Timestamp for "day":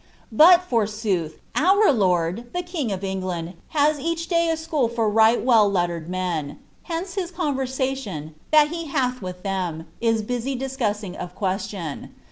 4.27-4.49